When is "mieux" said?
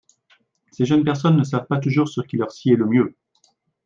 2.87-3.15